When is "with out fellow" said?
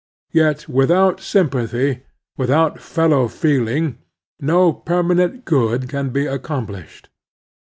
2.35-3.27